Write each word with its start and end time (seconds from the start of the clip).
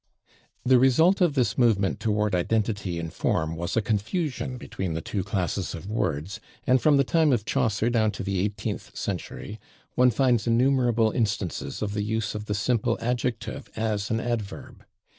The 0.65 0.79
result 0.79 1.21
of 1.21 1.35
this 1.35 1.59
movement 1.59 1.99
toward 1.99 2.33
identity 2.33 2.97
in 2.97 3.11
form 3.11 3.55
was 3.55 3.77
a 3.77 3.83
confusion 3.83 4.57
between 4.57 4.93
the 4.95 5.01
two 5.01 5.23
classes 5.23 5.75
of 5.75 5.87
words, 5.91 6.39
and 6.65 6.81
from 6.81 6.97
the 6.97 7.03
time 7.03 7.31
of 7.31 7.45
Chaucer 7.45 7.87
down 7.91 8.09
to 8.13 8.23
the 8.23 8.39
eighteenth 8.39 8.97
century 8.97 9.59
one 9.93 10.09
finds 10.09 10.47
innumerable 10.47 11.11
instances 11.11 11.83
of 11.83 11.93
the 11.93 12.01
use 12.01 12.33
of 12.33 12.45
the 12.45 12.55
simple 12.55 12.97
adjective 12.99 13.69
as 13.75 14.09
an 14.09 14.19
adverb. 14.19 14.83